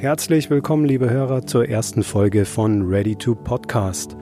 Herzlich 0.00 0.48
willkommen, 0.48 0.84
liebe 0.84 1.10
Hörer, 1.10 1.44
zur 1.44 1.68
ersten 1.68 2.04
Folge 2.04 2.44
von 2.44 2.88
Ready 2.88 3.16
to 3.16 3.34
Podcast. 3.34 4.16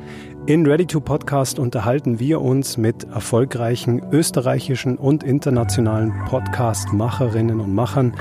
In 0.47 0.65
Ready 0.65 0.87
to 0.87 1.01
Podcast 1.01 1.59
unterhalten 1.59 2.19
wir 2.19 2.41
uns 2.41 2.79
mit 2.79 3.05
erfolgreichen 3.05 4.01
österreichischen 4.11 4.97
und 4.97 5.23
internationalen 5.23 6.15
Podcast-Macherinnen 6.31 7.61
und 7.61 7.75
Machern 7.75 8.15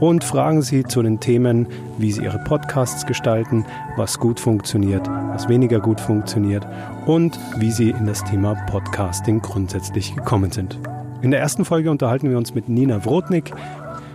und 0.00 0.22
fragen 0.22 0.60
sie 0.60 0.84
zu 0.84 1.02
den 1.02 1.18
Themen, 1.18 1.66
wie 1.96 2.12
sie 2.12 2.24
ihre 2.24 2.40
Podcasts 2.40 3.06
gestalten, 3.06 3.64
was 3.96 4.18
gut 4.18 4.38
funktioniert, 4.38 5.08
was 5.08 5.48
weniger 5.48 5.80
gut 5.80 6.02
funktioniert 6.02 6.66
und 7.06 7.38
wie 7.56 7.70
sie 7.70 7.88
in 7.88 8.06
das 8.06 8.22
Thema 8.22 8.54
Podcasting 8.70 9.40
grundsätzlich 9.40 10.14
gekommen 10.14 10.52
sind. 10.52 10.78
In 11.22 11.30
der 11.30 11.40
ersten 11.40 11.64
Folge 11.64 11.90
unterhalten 11.90 12.28
wir 12.28 12.36
uns 12.36 12.54
mit 12.54 12.68
Nina 12.68 13.02
Wrotnik. 13.06 13.54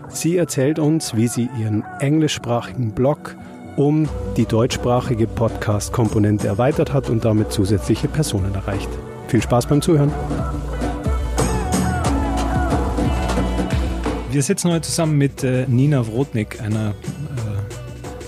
Sie 0.10 0.38
erzählt 0.38 0.78
uns, 0.78 1.16
wie 1.16 1.28
sie 1.28 1.50
ihren 1.60 1.82
englischsprachigen 2.04 2.92
Blog 2.92 3.36
um 3.78 4.07
die 4.36 4.46
deutschsprachige 4.46 5.25
Podcast-Komponente 5.25 6.48
erweitert 6.48 6.94
hat 6.94 7.10
und 7.10 7.25
damit 7.25 7.52
zusätzliche 7.52 8.07
Personen 8.07 8.54
erreicht. 8.54 8.89
Viel 9.30 9.42
Spaß 9.42 9.66
beim 9.68 9.82
Zuhören. 9.82 10.11
Wir 14.32 14.44
sitzen 14.44 14.71
heute 14.71 14.82
zusammen 14.82 15.18
mit 15.18 15.44
äh, 15.44 15.66
Nina 15.68 16.06
Wrotnik, 16.06 16.61
einer, 16.61 16.94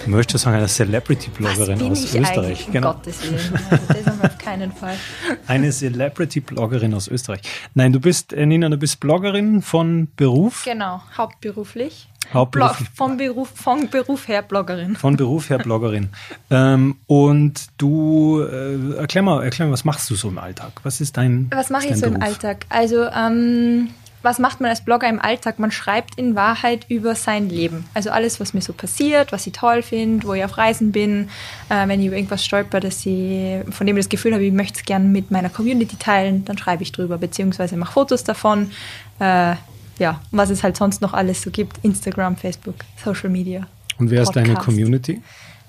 möchte 0.08 0.38
sagen, 0.38 0.58
einer 0.58 0.68
Celebrity-Bloggerin 0.68 1.82
aus 1.92 2.14
Österreich. 2.14 2.68
Um 2.68 2.74
genau. 2.74 2.94
Gottes 2.94 3.24
Willen. 3.24 3.60
Also 3.70 3.86
das 4.04 4.22
auf 4.32 4.38
keinen 4.38 4.72
Fall. 4.72 4.96
Eine 5.48 5.72
Celebrity-Bloggerin 5.72 6.94
aus 6.94 7.08
Österreich. 7.08 7.42
Nein, 7.74 7.94
du 7.94 8.00
bist, 8.00 8.34
äh, 8.34 8.46
Nina, 8.46 8.70
du 8.70 8.78
bist 8.78 9.00
Bloggerin 9.00 9.62
von 9.62 10.08
Beruf. 10.16 10.64
Genau, 10.66 11.02
hauptberuflich. 11.18 12.08
Hauptberuflich. 12.34 12.90
Vom 12.96 13.18
Beruf, 13.18 13.50
von 13.54 13.90
Beruf 13.90 14.28
her 14.28 14.42
Bloggerin. 14.42 14.96
Von 14.96 15.16
Beruf 15.16 15.50
her 15.50 15.60
Bloggerin. 15.60 16.10
ähm, 16.50 16.96
und 17.08 17.68
du, 17.78 18.42
äh, 18.42 18.98
erklär, 18.98 19.22
mal, 19.22 19.44
erklär 19.44 19.68
mal, 19.68 19.74
was 19.74 19.86
machst 19.86 20.10
du 20.10 20.16
so 20.16 20.30
im 20.30 20.40
Alltag? 20.40 20.72
Was 20.84 21.02
ist 21.02 21.18
dein 21.18 21.48
Was 21.54 21.70
mache 21.70 21.88
ich 21.88 21.96
so 21.96 22.02
Beruf? 22.02 22.16
im 22.16 22.22
Alltag? 22.24 22.66
Also, 22.70 23.06
ähm, 23.06 23.90
was 24.26 24.40
macht 24.40 24.60
man 24.60 24.70
als 24.70 24.84
Blogger 24.84 25.08
im 25.08 25.22
Alltag? 25.22 25.60
Man 25.60 25.72
schreibt 25.72 26.18
in 26.18 26.36
Wahrheit 26.36 26.86
über 26.90 27.16
sein 27.16 27.48
Leben. 27.48 27.86
Also 27.94 28.10
alles, 28.10 28.40
was 28.40 28.54
mir 28.54 28.62
so 28.62 28.74
passiert, 28.74 29.32
was 29.32 29.48
ich 29.48 29.54
toll 29.54 29.82
finde, 29.82 30.28
wo 30.28 30.34
ich 30.34 30.44
auf 30.44 30.58
Reisen 30.58 30.92
bin, 30.92 31.30
äh, 31.70 31.88
wenn 31.88 32.02
ich 32.02 32.08
über 32.08 32.18
irgendwas 32.18 32.44
stolper, 32.44 32.80
dass 32.80 33.06
ich, 33.06 33.60
von 33.70 33.88
dem 33.88 33.96
ich 33.96 34.06
das 34.06 34.10
Gefühl 34.10 34.34
habe, 34.34 34.44
ich 34.44 34.52
möchte 34.52 34.80
es 34.80 34.86
gerne 34.86 35.06
mit 35.06 35.32
meiner 35.32 35.50
Community 35.50 35.96
teilen, 35.96 36.44
dann 36.44 36.58
schreibe 36.58 36.84
ich 36.84 36.92
drüber, 36.92 37.18
beziehungsweise 37.18 37.78
mache 37.78 37.94
Fotos 37.94 38.24
davon. 38.24 38.72
Äh, 39.20 39.56
ja, 39.98 40.22
was 40.32 40.50
es 40.50 40.64
halt 40.64 40.76
sonst 40.76 41.02
noch 41.02 41.14
alles 41.14 41.42
so 41.42 41.52
gibt. 41.52 41.78
Instagram, 41.84 42.36
Facebook, 42.36 42.76
Social 43.02 43.30
Media. 43.30 43.68
Und 43.98 44.10
wer 44.10 44.24
ist 44.24 44.32
deine 44.32 44.50
Podcast. 44.50 44.66
Community? 44.66 45.22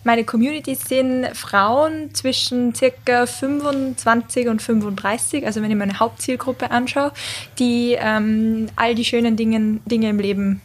Meine 0.07 0.23
Community 0.23 0.77
sind 0.77 1.27
Frauen 1.37 2.15
zwischen 2.15 2.73
circa 2.77 3.27
25 3.27 4.47
und 4.47 4.63
35, 4.63 5.45
also 5.45 5.61
wenn 5.63 5.71
ich 5.73 5.77
meine 5.77 5.99
Hauptzielgruppe 5.99 6.71
anschaue, 6.71 7.11
die 7.59 7.97
ähm, 7.99 8.69
all 8.77 8.95
die 8.95 9.05
schönen 9.05 9.35
Dinge, 9.35 9.81
Dinge 9.85 10.11
im 10.11 10.21
Leben 10.21 10.61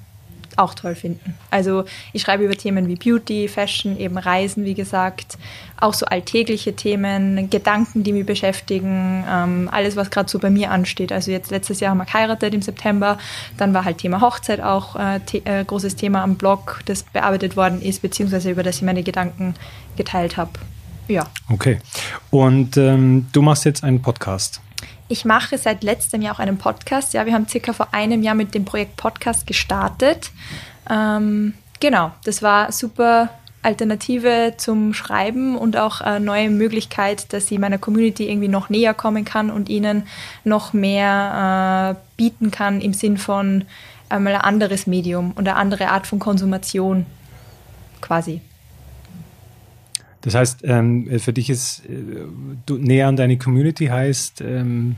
auch 0.58 0.74
toll 0.74 0.96
finden. 0.96 1.36
Also 1.50 1.86
ich 2.14 2.22
schreibe 2.22 2.44
über 2.44 2.56
Themen 2.56 2.88
wie 2.88 2.96
Beauty, 2.96 3.48
Fashion, 3.48 3.98
eben 3.98 4.18
Reisen, 4.18 4.66
wie 4.66 4.74
gesagt, 4.74 5.38
auch 5.80 5.94
so 5.94 6.06
alltägliche 6.06 6.76
Themen, 6.76 7.50
Gedanken, 7.50 8.04
die 8.04 8.14
mich 8.14 8.26
beschäftigen, 8.26 9.24
ähm, 9.30 9.70
alles, 9.72 9.96
was 9.96 10.12
gerade 10.12 10.30
so 10.30 10.40
bei 10.40 10.50
mir 10.50 10.72
ansteht. 10.72 11.12
Also 11.12 11.32
jetzt 11.32 11.52
letztes 11.52 11.80
Jahr 11.80 11.92
haben 11.92 11.98
wir 11.98 12.06
geheiratet 12.06 12.54
im 12.54 12.62
September, 12.62 13.18
dann 13.58 13.74
war 13.74 13.86
halt 13.86 13.98
Thema 14.00 14.22
Hochzeit 14.22 14.62
auch 14.62 14.96
äh, 14.96 15.20
äh, 15.46 15.64
großes 15.66 15.96
Thema 15.96 16.24
am 16.24 16.36
Blog, 16.36 16.82
das 16.86 17.04
bearbeitet 17.04 17.58
worden 17.58 17.82
ist, 17.82 18.02
beziehungsweise 18.02 18.52
über 18.52 18.64
das 18.64 18.78
ich 18.78 18.82
meine 18.84 19.04
Gedanken 19.04 19.56
geteilt 19.98 20.38
habe. 20.38 20.52
Ja. 21.08 21.26
Okay. 21.50 21.80
Und 22.30 22.78
ähm, 22.78 23.28
du 23.34 23.42
machst 23.42 23.66
jetzt 23.66 23.84
einen 23.84 24.02
Podcast. 24.02 24.62
Ich 25.12 25.26
mache 25.26 25.58
seit 25.58 25.84
letztem 25.84 26.22
Jahr 26.22 26.36
auch 26.36 26.40
einen 26.40 26.58
Podcast. 26.58 27.14
Ja, 27.14 27.26
wir 27.26 27.34
haben 27.34 27.46
circa 27.46 27.74
vor 27.74 27.90
einem 27.94 28.24
Jahr 28.24 28.34
mit 28.34 28.56
dem 28.56 28.64
Projekt 28.64 28.96
Podcast 28.96 29.46
gestartet. 29.46 30.32
Ähm, 30.90 31.54
genau, 31.82 32.12
das 32.24 32.42
war 32.42 32.72
super 32.72 33.30
Alternative 33.62 34.54
zum 34.56 34.94
Schreiben 34.94 35.58
und 35.58 35.76
auch 35.76 36.00
eine 36.00 36.24
neue 36.24 36.50
Möglichkeit, 36.50 37.34
dass 37.34 37.52
ich 37.52 37.60
meiner 37.60 37.78
Community 37.78 38.30
irgendwie 38.30 38.48
noch 38.48 38.70
näher 38.70 38.94
kommen 38.94 39.26
kann 39.26 39.52
und 39.52 39.68
ihnen 39.68 40.08
noch 40.46 40.72
mehr 40.72 41.98
äh, 41.98 42.02
bieten 42.16 42.50
kann 42.50 42.80
im 42.80 42.94
Sinn 42.94 43.18
von 43.18 43.66
einmal 44.08 44.36
ein 44.36 44.42
anderes 44.42 44.88
Medium 44.88 45.34
und 45.34 45.46
eine 45.46 45.58
andere 45.58 45.90
Art 45.90 46.08
von 46.08 46.20
Konsumation 46.20 47.06
quasi. 48.00 48.40
Das 50.22 50.36
heißt, 50.36 50.60
ähm, 50.64 51.20
für 51.20 51.34
dich 51.34 51.50
ist 51.50 51.84
äh, 51.86 52.26
du, 52.66 52.78
näher 52.78 53.08
an 53.08 53.16
deine 53.16 53.38
Community 53.38 53.88
heißt, 53.88 54.42
ähm, 54.42 54.96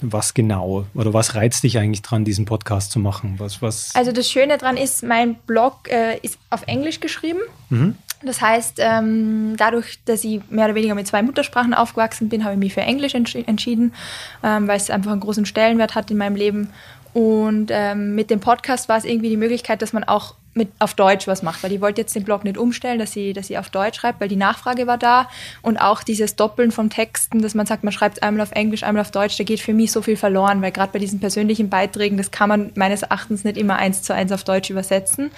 was 0.00 0.34
genau 0.34 0.86
oder 0.94 1.12
was 1.12 1.34
reizt 1.34 1.64
dich 1.64 1.78
eigentlich 1.78 2.02
dran, 2.02 2.24
diesen 2.24 2.44
Podcast 2.44 2.92
zu 2.92 2.98
machen? 3.00 3.34
Was, 3.38 3.62
was 3.62 3.94
Also 3.94 4.12
das 4.12 4.30
Schöne 4.30 4.58
daran 4.58 4.76
ist, 4.76 5.02
mein 5.02 5.34
Blog 5.46 5.88
äh, 5.90 6.18
ist 6.22 6.38
auf 6.50 6.62
Englisch 6.66 7.00
geschrieben. 7.00 7.40
Mhm. 7.70 7.96
Das 8.22 8.40
heißt, 8.40 8.78
ähm, 8.80 9.54
dadurch, 9.56 10.00
dass 10.04 10.24
ich 10.24 10.40
mehr 10.50 10.64
oder 10.64 10.74
weniger 10.74 10.96
mit 10.96 11.06
zwei 11.06 11.22
Muttersprachen 11.22 11.72
aufgewachsen 11.72 12.28
bin, 12.28 12.42
habe 12.42 12.54
ich 12.54 12.58
mich 12.58 12.74
für 12.74 12.80
Englisch 12.80 13.14
entsch 13.14 13.36
entschieden, 13.36 13.94
ähm, 14.42 14.66
weil 14.66 14.76
es 14.76 14.90
einfach 14.90 15.12
einen 15.12 15.20
großen 15.20 15.46
Stellenwert 15.46 15.94
hat 15.94 16.10
in 16.10 16.16
meinem 16.16 16.34
Leben. 16.34 16.70
Und 17.14 17.70
ähm, 17.72 18.14
mit 18.14 18.30
dem 18.30 18.40
Podcast 18.40 18.88
war 18.88 18.98
es 18.98 19.04
irgendwie 19.04 19.30
die 19.30 19.36
Möglichkeit, 19.36 19.82
dass 19.82 19.92
man 19.92 20.04
auch 20.04 20.34
mit 20.54 20.70
auf 20.78 20.94
Deutsch 20.94 21.26
was 21.26 21.42
macht, 21.42 21.62
weil 21.62 21.72
ich 21.72 21.80
wollte 21.80 22.00
jetzt 22.00 22.14
den 22.14 22.24
Blog 22.24 22.44
nicht 22.44 22.58
umstellen, 22.58 22.98
dass 22.98 23.14
ich, 23.16 23.32
dass 23.32 23.48
ich 23.48 23.58
auf 23.58 23.70
Deutsch 23.70 24.00
schreibe, 24.00 24.20
weil 24.20 24.28
die 24.28 24.36
Nachfrage 24.36 24.86
war 24.86 24.98
da. 24.98 25.28
Und 25.62 25.78
auch 25.78 26.02
dieses 26.02 26.36
Doppeln 26.36 26.70
von 26.70 26.90
Texten, 26.90 27.40
dass 27.40 27.54
man 27.54 27.66
sagt, 27.66 27.84
man 27.84 27.92
schreibt 27.92 28.22
einmal 28.22 28.42
auf 28.42 28.52
Englisch, 28.52 28.82
einmal 28.82 29.02
auf 29.02 29.10
Deutsch, 29.10 29.36
da 29.38 29.44
geht 29.44 29.60
für 29.60 29.72
mich 29.72 29.92
so 29.92 30.02
viel 30.02 30.16
verloren, 30.16 30.60
weil 30.60 30.72
gerade 30.72 30.92
bei 30.92 30.98
diesen 30.98 31.20
persönlichen 31.20 31.70
Beiträgen, 31.70 32.16
das 32.16 32.30
kann 32.30 32.48
man 32.48 32.72
meines 32.74 33.02
Erachtens 33.02 33.44
nicht 33.44 33.56
immer 33.56 33.76
eins 33.76 34.02
zu 34.02 34.14
eins 34.14 34.32
auf 34.32 34.44
Deutsch 34.44 34.70
übersetzen. 34.70 35.30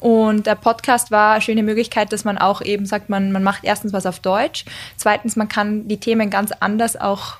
Und 0.00 0.46
der 0.46 0.56
Podcast 0.56 1.10
war 1.10 1.34
eine 1.34 1.42
schöne 1.42 1.62
Möglichkeit, 1.62 2.12
dass 2.12 2.24
man 2.24 2.36
auch 2.38 2.60
eben 2.60 2.86
sagt, 2.86 3.08
man, 3.08 3.32
man 3.32 3.42
macht 3.42 3.64
erstens 3.64 3.92
was 3.92 4.06
auf 4.06 4.18
Deutsch, 4.18 4.64
zweitens, 4.96 5.36
man 5.36 5.48
kann 5.48 5.88
die 5.88 5.98
Themen 5.98 6.30
ganz 6.30 6.52
anders 6.52 7.00
auch 7.00 7.36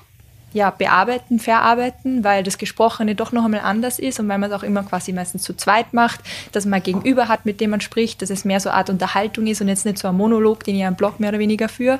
ja, 0.55 0.69
bearbeiten, 0.69 1.37
verarbeiten, 1.37 2.23
weil 2.23 2.41
das 2.41 2.57
Gesprochene 2.57 3.13
doch 3.13 3.33
noch 3.33 3.43
einmal 3.43 3.59
anders 3.59 3.99
ist 3.99 4.21
und 4.21 4.29
weil 4.29 4.37
man 4.37 4.49
es 4.49 4.57
auch 4.57 4.63
immer 4.63 4.83
quasi 4.83 5.11
meistens 5.11 5.43
zu 5.43 5.53
zweit 5.53 5.93
macht, 5.93 6.21
dass 6.53 6.65
man 6.65 6.81
gegenüber 6.81 7.27
hat, 7.27 7.45
mit 7.45 7.59
dem 7.59 7.71
man 7.71 7.81
spricht, 7.81 8.21
dass 8.21 8.29
es 8.29 8.45
mehr 8.45 8.61
so 8.61 8.69
eine 8.69 8.77
Art 8.77 8.89
Unterhaltung 8.89 9.47
ist 9.47 9.59
und 9.59 9.67
jetzt 9.67 9.85
nicht 9.85 9.97
so 9.97 10.07
ein 10.07 10.15
Monolog, 10.15 10.63
den 10.63 10.77
ich 10.77 10.85
am 10.85 10.95
Blog 10.95 11.19
mehr 11.19 11.27
oder 11.27 11.39
weniger 11.39 11.67
führe. 11.67 11.99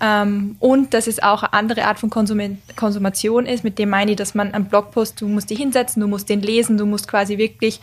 Ähm, 0.00 0.54
und 0.60 0.94
dass 0.94 1.08
es 1.08 1.20
auch 1.20 1.42
eine 1.42 1.54
andere 1.54 1.86
Art 1.86 1.98
von 1.98 2.08
Konsum 2.08 2.58
Konsumation 2.76 3.46
ist, 3.46 3.64
mit 3.64 3.80
dem 3.80 3.90
meine 3.90 4.12
ich, 4.12 4.16
dass 4.16 4.32
man 4.32 4.54
am 4.54 4.66
Blogpost, 4.66 5.20
du 5.20 5.26
musst 5.26 5.50
dich 5.50 5.58
hinsetzen, 5.58 6.00
du 6.00 6.06
musst 6.06 6.28
den 6.28 6.40
lesen, 6.40 6.78
du 6.78 6.86
musst 6.86 7.08
quasi 7.08 7.36
wirklich 7.36 7.80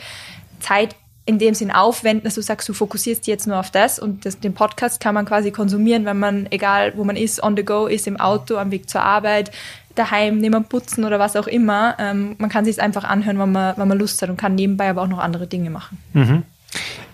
Zeit 0.61 0.95
in 1.25 1.39
dem 1.39 1.55
Sinn 1.55 1.71
aufwenden, 1.71 2.25
dass 2.25 2.35
du 2.35 2.41
sagst, 2.41 2.69
du 2.69 2.73
fokussierst 2.73 3.21
dich 3.25 3.31
jetzt 3.31 3.47
nur 3.47 3.59
auf 3.59 3.71
das 3.71 3.97
und 3.97 4.25
das, 4.25 4.39
den 4.39 4.53
Podcast 4.53 4.99
kann 4.99 5.15
man 5.15 5.25
quasi 5.25 5.51
konsumieren, 5.51 6.05
wenn 6.05 6.19
man, 6.19 6.47
egal 6.51 6.93
wo 6.95 7.03
man 7.03 7.15
ist, 7.15 7.41
on 7.41 7.57
the 7.57 7.65
go 7.65 7.87
ist, 7.87 8.05
im 8.05 8.19
Auto, 8.19 8.57
am 8.57 8.69
Weg 8.69 8.89
zur 8.89 9.01
Arbeit, 9.01 9.51
daheim, 9.95 10.38
neben 10.39 10.53
dem 10.53 10.66
Putzen 10.66 11.06
oder 11.06 11.19
was 11.19 11.35
auch 11.35 11.47
immer. 11.47 11.95
Ähm, 12.00 12.35
man 12.38 12.50
kann 12.50 12.66
sich 12.66 12.81
einfach 12.81 13.03
anhören, 13.03 13.39
wenn 13.39 13.51
man, 13.51 13.78
wenn 13.78 13.88
man 13.88 13.97
Lust 13.97 14.22
hat 14.22 14.29
und 14.29 14.38
kann 14.38 14.56
nebenbei 14.56 14.89
aber 14.89 15.01
auch 15.01 15.07
noch 15.07 15.19
andere 15.19 15.47
Dinge 15.47 15.69
machen. 15.69 15.97
Mhm. 16.13 16.44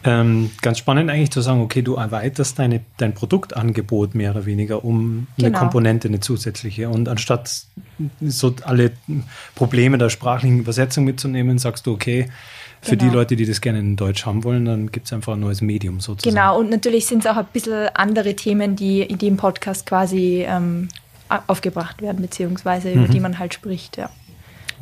Ähm, 0.03 0.50
ganz 0.64 0.80
spannend 0.80 1.12
eigentlich 1.12 1.30
zu 1.30 1.41
sagen, 1.41 1.62
okay, 1.62 1.84
du 1.84 1.94
erweiterst 1.96 2.58
deine, 2.58 2.81
dein 2.97 3.14
Produktangebot 3.14 4.16
mehr 4.16 4.31
oder 4.31 4.47
weniger 4.47 4.84
um 4.84 5.28
eine 5.38 5.50
Genau. 5.50 5.59
Komponente, 5.59 6.08
eine 6.08 6.20
zusätzliche. 6.20 6.90
Und 6.90 7.08
anstatt 7.08 7.66
so 8.20 8.56
alle 8.64 8.91
Probleme 9.53 10.00
der 10.00 10.09
sprachlichen 10.09 10.59
Übersetzung 10.59 11.03
mitzunehmen, 11.03 11.59
sagst 11.59 11.86
du, 11.86 11.94
okay, 11.94 12.30
für 12.81 12.97
die 12.97 13.06
Genau. 13.06 13.20
Leute, 13.20 13.36
die 13.36 13.46
das 13.46 13.62
gerne 13.62 13.78
in 13.78 13.96
Deutsch 13.96 14.25
haben 14.25 14.44
wollen, 14.44 14.66
dann 14.66 14.91
gibt 14.91 15.06
es 15.06 15.14
einfach 15.14 15.34
ein 15.34 15.40
neues 15.40 15.62
Medium 15.62 16.00
sozusagen. 16.00 16.36
Genau, 16.36 16.59
und 16.59 16.72
natürlich 16.72 17.05
sind 17.05 17.20
es 17.20 17.28
auch 17.29 17.38
ein 17.38 17.46
bisschen 17.53 17.90
andere 17.94 18.35
Themen, 18.35 18.76
die, 18.76 19.08
die 19.08 19.28
im 19.28 19.38
Podcast 19.38 19.85
quasi 19.85 20.44
ähm, 20.47 20.90
aufgebracht 21.47 22.01
werden, 22.01 22.22
beziehungsweise 22.22 22.91
über 22.91 23.07
die 23.07 23.19
man 23.19 23.39
halt 23.39 23.53
spricht, 23.53 23.97
ja. 23.97 24.09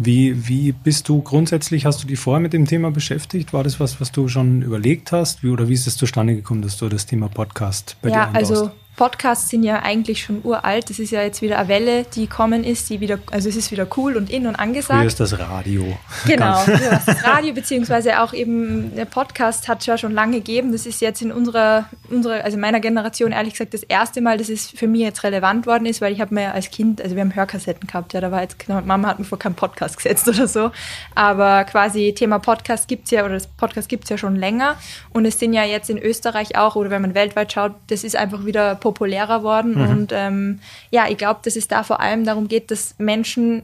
Wie, 0.02 0.48
wie 0.48 0.72
bist 0.72 1.10
du 1.10 1.22
grundsätzlich, 1.22 1.86
hast 1.86 2.02
du 2.02 2.08
dich 2.08 2.18
vorher 2.18 2.40
mit 2.40 2.54
dem 2.54 2.66
Thema 2.66 2.90
beschäftigt? 2.90 3.52
War 3.52 3.66
das 3.66 3.82
was, 3.82 4.00
was 4.00 4.14
du 4.14 4.30
schon 4.30 4.62
überlegt 4.62 5.12
hast? 5.12 5.44
Wie, 5.44 5.50
oder 5.50 5.68
wie 5.68 5.74
ist 5.74 5.88
es 5.88 5.98
zustande 5.98 6.36
gekommen, 6.36 6.62
dass 6.62 6.78
du 6.78 6.88
das 6.88 7.06
Thema 7.06 7.28
Podcast 7.28 7.98
bei 8.02 8.08
dir 8.08 8.16
ja, 8.16 8.28
einbaust? 8.28 8.52
also 8.52 8.72
Podcasts 9.00 9.48
sind 9.48 9.64
ja 9.64 9.82
eigentlich 9.82 10.22
schon 10.22 10.42
uralt. 10.44 10.90
Das 10.90 11.00
ist 11.00 11.12
ja 11.12 11.22
jetzt 11.22 11.42
wieder 11.42 11.58
eine 11.58 11.70
Welle, 11.70 12.04
die 12.04 12.28
kommen 12.28 12.66
ist, 12.66 12.90
die 12.90 13.00
wieder, 13.00 13.18
also 13.32 13.48
es 13.48 13.56
ist 13.56 13.72
wieder 13.72 13.88
cool 13.96 14.18
und 14.18 14.30
in 14.30 14.46
und 14.46 14.58
angesagt. 14.58 15.00
Früher 15.00 15.08
ist 15.08 15.22
das 15.22 15.40
Radio. 15.40 15.98
Genau, 16.28 16.62
das 16.66 17.24
Radio, 17.24 17.54
beziehungsweise 17.54 18.20
auch 18.20 18.34
eben 18.34 18.94
der 18.98 19.06
Podcast 19.06 19.70
hat 19.70 19.80
es 19.80 19.86
ja 19.86 19.98
schon 19.98 20.12
lange 20.12 20.40
gegeben. 20.40 20.74
Das 20.74 20.86
ist 20.86 21.00
jetzt 21.00 21.22
in 21.22 21.32
unserer, 21.32 21.86
unserer, 22.10 22.44
also 22.44 22.58
meiner 22.58 22.82
Generation 22.82 23.32
ehrlich 23.32 23.54
gesagt 23.54 23.74
das 23.74 23.84
erste 23.84 24.20
Mal, 24.20 24.38
dass 24.38 24.50
es 24.50 24.68
für 24.70 24.88
mich 24.88 25.00
jetzt 25.00 25.24
relevant 25.24 25.66
worden 25.66 25.86
ist, 25.86 26.02
weil 26.02 26.12
ich 26.12 26.20
habe 26.20 26.36
mir 26.36 26.54
als 26.54 26.70
Kind, 26.70 27.02
also 27.02 27.16
wir 27.16 27.22
haben 27.22 27.34
Hörkassetten 27.34 27.88
gehabt, 27.88 28.12
ja, 28.12 28.20
da 28.20 28.32
war 28.32 28.42
jetzt, 28.42 28.60
genau, 28.60 28.82
Mama 28.82 29.08
hat 29.08 29.20
mir 29.20 29.24
vor 29.24 29.40
keinen 29.40 29.56
Podcast 29.56 29.96
gesetzt 29.96 30.28
oder 30.28 30.46
so. 30.50 30.72
Aber 31.16 31.64
quasi 31.64 32.14
Thema 32.14 32.40
Podcast 32.40 32.90
gibt 32.90 33.06
es 33.06 33.12
ja, 33.12 33.24
oder 33.24 33.36
das 33.36 33.48
Podcast 33.48 33.88
gibt 33.88 34.04
es 34.04 34.10
ja 34.10 34.18
schon 34.18 34.36
länger. 34.36 34.76
Und 35.12 35.24
es 35.24 35.40
sind 35.40 35.54
ja 35.54 35.64
jetzt 35.64 35.90
in 35.90 35.98
Österreich 35.98 36.58
auch, 36.58 36.76
oder 36.76 36.90
wenn 36.90 37.02
man 37.02 37.16
weltweit 37.16 37.54
schaut, 37.54 37.76
das 37.88 38.04
ist 38.04 38.18
einfach 38.18 38.46
wieder 38.46 38.76
populärer 38.90 39.44
worden. 39.44 39.76
Mhm. 39.76 39.90
Und 39.90 40.12
ähm, 40.14 40.60
ja, 40.90 41.08
ich 41.08 41.18
glaube, 41.18 41.42
dass 41.44 41.56
es 41.56 41.68
da 41.68 41.84
vor 41.84 42.00
allem 42.00 42.26
darum 42.26 42.48
geht, 42.48 42.72
dass 42.72 42.96
Menschen 42.98 43.64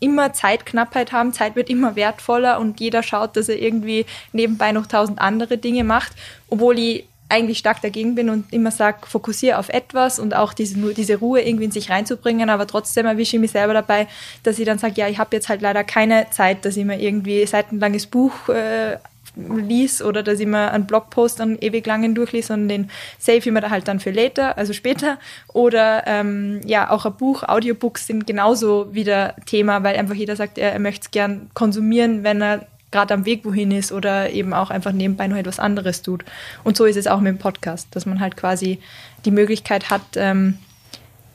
immer 0.00 0.32
Zeitknappheit 0.32 1.12
haben, 1.12 1.32
Zeit 1.32 1.56
wird 1.56 1.68
immer 1.70 1.94
wertvoller 1.94 2.58
und 2.58 2.80
jeder 2.80 3.02
schaut, 3.02 3.36
dass 3.36 3.48
er 3.48 3.60
irgendwie 3.60 4.06
nebenbei 4.32 4.72
noch 4.72 4.86
tausend 4.86 5.20
andere 5.20 5.58
Dinge 5.58 5.84
macht, 5.84 6.12
obwohl 6.48 6.78
ich 6.78 7.04
eigentlich 7.28 7.58
stark 7.58 7.80
dagegen 7.80 8.16
bin 8.16 8.28
und 8.28 8.52
immer 8.52 8.72
sage, 8.72 9.06
fokussiere 9.06 9.58
auf 9.58 9.68
etwas 9.68 10.18
und 10.18 10.34
auch 10.34 10.52
diese, 10.52 10.94
diese 10.94 11.16
Ruhe 11.16 11.42
irgendwie 11.42 11.66
in 11.66 11.70
sich 11.70 11.88
reinzubringen, 11.88 12.50
aber 12.50 12.66
trotzdem 12.66 13.06
erwische 13.06 13.36
ich 13.36 13.40
mich 13.40 13.52
selber 13.52 13.72
dabei, 13.72 14.08
dass 14.42 14.58
ich 14.58 14.66
dann 14.66 14.78
sage, 14.78 14.94
ja, 14.96 15.06
ich 15.06 15.18
habe 15.18 15.36
jetzt 15.36 15.48
halt 15.48 15.62
leider 15.62 15.84
keine 15.84 16.26
Zeit, 16.30 16.64
dass 16.64 16.76
ich 16.76 16.84
mir 16.84 17.00
irgendwie 17.00 17.46
seitenlanges 17.46 18.06
Buch 18.06 18.48
äh, 18.48 18.96
lies 19.36 20.02
oder 20.02 20.22
dass 20.22 20.40
ich 20.40 20.46
mir 20.46 20.72
einen 20.72 20.86
Blogpost 20.86 21.40
dann 21.40 21.56
ewig 21.58 21.86
langen 21.86 22.14
durchlies, 22.14 22.48
sondern 22.48 22.68
den 22.68 22.90
save 23.18 23.38
ich 23.38 23.46
mir 23.46 23.60
da 23.60 23.70
halt 23.70 23.86
dann 23.88 24.00
für 24.00 24.10
later, 24.10 24.58
also 24.58 24.72
später. 24.72 25.18
Oder 25.52 26.04
ähm, 26.06 26.60
ja, 26.64 26.90
auch 26.90 27.06
ein 27.06 27.14
Buch, 27.14 27.42
Audiobooks 27.44 28.06
sind 28.06 28.26
genauso 28.26 28.92
wieder 28.94 29.36
Thema, 29.46 29.82
weil 29.82 29.96
einfach 29.96 30.14
jeder 30.14 30.36
sagt, 30.36 30.58
er, 30.58 30.72
er 30.72 30.80
möchte 30.80 31.06
es 31.06 31.10
gern 31.10 31.50
konsumieren, 31.54 32.24
wenn 32.24 32.42
er 32.42 32.66
gerade 32.90 33.14
am 33.14 33.24
Weg 33.24 33.44
wohin 33.44 33.70
ist 33.70 33.92
oder 33.92 34.30
eben 34.30 34.52
auch 34.52 34.70
einfach 34.70 34.92
nebenbei 34.92 35.28
noch 35.28 35.36
etwas 35.36 35.60
anderes 35.60 36.02
tut. 36.02 36.24
Und 36.64 36.76
so 36.76 36.84
ist 36.84 36.96
es 36.96 37.06
auch 37.06 37.20
mit 37.20 37.32
dem 37.32 37.38
Podcast, 37.38 37.88
dass 37.92 38.06
man 38.06 38.20
halt 38.20 38.36
quasi 38.36 38.80
die 39.24 39.30
Möglichkeit 39.30 39.90
hat, 39.90 40.02
ähm, 40.16 40.58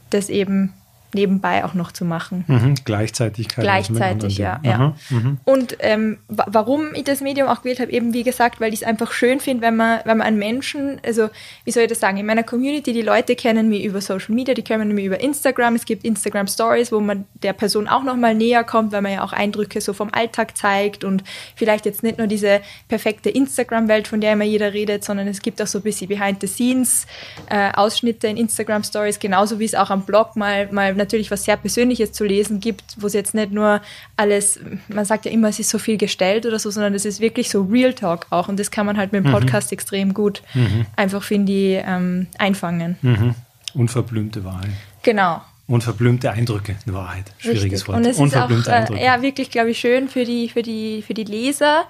das 0.10 0.30
eben 0.30 0.74
nebenbei 1.16 1.66
auch 1.66 1.74
noch 1.74 1.92
zu 1.92 2.06
machen. 2.06 2.46
Mhm, 2.48 2.76
Gleichzeitigkeit. 2.86 3.64
Gleichzeitig, 3.64 4.38
ja. 4.38 4.60
ja. 4.64 4.96
Mhm. 5.10 5.40
Und 5.44 5.78
ähm, 5.80 6.20
warum 6.28 6.94
ich 6.94 7.06
das 7.06 7.22
Medium 7.22 7.48
auch 7.48 7.64
gewählt 7.64 7.80
habe, 7.80 7.92
eben 7.92 8.14
wie 8.14 8.24
gesagt, 8.24 8.62
weil 8.62 8.74
ich 8.74 8.82
es 8.82 8.88
einfach 8.88 9.12
schön 9.12 9.40
finde, 9.40 9.64
wenn 9.64 9.76
man, 9.76 10.02
wenn 10.06 10.18
man 10.18 10.28
einen 10.28 10.38
Menschen, 10.38 11.02
also 11.04 11.30
wie 11.64 11.72
soll 11.72 11.84
ich 11.84 11.90
das 11.90 12.00
sagen, 12.00 12.18
in 12.18 12.26
meiner 12.26 12.44
Community, 12.44 12.94
die 12.94 13.02
Leute 13.02 13.36
kennen 13.36 13.70
mich 13.70 13.84
über 13.84 14.02
Social 14.02 14.36
Media, 14.36 14.54
die 14.54 14.62
kennen 14.62 14.94
mich 14.94 15.06
über 15.06 15.20
Instagram, 15.20 15.76
es 15.76 15.86
gibt 15.86 16.04
Instagram 16.04 16.48
Stories, 16.48 16.92
wo 16.92 17.00
man 17.00 17.26
der 17.42 17.54
Person 17.54 17.88
auch 17.88 18.04
nochmal 18.04 18.36
näher 18.36 18.64
kommt, 18.64 18.92
weil 18.92 19.02
man 19.02 19.14
ja 19.14 19.24
auch 19.24 19.34
Eindrücke 19.34 19.82
so 19.82 19.94
vom 19.94 20.10
Alltag 20.12 20.56
zeigt 20.58 21.04
und 21.04 21.24
vielleicht 21.56 21.86
jetzt 21.86 22.04
nicht 22.04 22.18
nur 22.18 22.28
diese 22.28 22.62
perfekte 22.88 23.30
Instagram-Welt, 23.30 24.08
von 24.08 24.22
der 24.22 24.34
immer 24.34 24.44
jeder 24.44 24.74
redet, 24.74 25.04
sondern 25.04 25.28
es 25.28 25.42
gibt 25.42 25.62
auch 25.62 25.68
so 25.68 25.80
ein 25.80 25.84
bisschen 25.84 26.08
Behind 26.08 26.42
the 26.42 26.48
Scenes 26.48 27.08
äh, 27.50 27.72
Ausschnitte 27.74 28.28
in 28.28 28.38
Instagram 28.38 28.84
Stories, 28.84 29.20
genauso 29.20 29.60
wie 29.60 29.66
es 29.66 29.76
auch 29.76 29.90
am 29.90 30.04
Blog 30.04 30.36
mal, 30.36 30.72
mal 30.72 30.94
natürlich 31.06 31.32
was 31.32 31.46
sehr 31.46 31.58
Persönliches 31.58 32.12
zu 32.12 32.26
lesen 32.26 32.60
gibt, 32.60 32.84
wo 32.98 33.08
es 33.08 33.14
jetzt 33.14 33.34
nicht 33.34 33.52
nur 33.52 33.82
alles, 34.18 34.60
man 34.88 35.06
sagt 35.06 35.26
ja 35.26 35.32
immer, 35.32 35.50
es 35.50 35.60
ist 35.60 35.70
so 35.70 35.78
viel 35.78 35.98
gestellt 35.98 36.46
oder 36.46 36.60
so, 36.60 36.70
sondern 36.70 36.94
es 36.94 37.06
ist 37.06 37.20
wirklich 37.20 37.50
so 37.50 37.64
Real 37.64 37.94
Talk 37.94 38.28
auch. 38.30 38.48
Und 38.48 38.60
das 38.60 38.72
kann 38.72 38.86
man 38.86 38.98
halt 38.98 39.12
mit 39.12 39.24
dem 39.24 39.30
mhm. 39.30 39.36
Podcast 39.36 39.72
mhm. 39.72 39.76
extrem 39.76 40.14
gut 40.14 40.42
mhm. 40.54 40.86
einfach, 40.96 41.24
finde 41.24 41.52
ich, 41.52 41.84
ähm, 41.86 42.28
einfangen. 42.38 42.98
Mhm. 43.02 43.36
Unverblümte 43.74 44.44
Wahrheit. 44.44 44.72
Genau. 45.04 45.42
Unverblümte 45.68 46.32
Eindrücke, 46.32 46.76
in 46.86 46.94
Wahrheit. 46.94 47.26
Schwieriges 47.40 47.64
Richtig. 47.64 47.88
Wort. 47.88 47.98
Und 47.98 48.06
es 48.06 48.20
ist 48.20 48.38
auch 48.38 48.96
äh, 48.96 49.04
ja, 49.04 49.24
wirklich, 49.24 49.50
glaube 49.50 49.72
ich, 49.72 49.80
schön 49.80 50.08
für 50.10 50.24
die, 50.24 50.48
für, 50.48 50.62
die, 50.62 51.02
für 51.02 51.16
die 51.16 51.24
Leser, 51.24 51.86